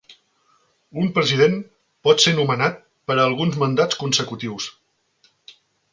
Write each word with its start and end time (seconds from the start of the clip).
Un 1.01 1.11
president 1.17 1.59
pot 2.09 2.25
ser 2.25 2.33
nomenat 2.39 2.81
per 3.11 3.19
a 3.19 3.27
alguns 3.27 3.61
mandats 3.65 4.03
consecutius. 4.07 4.71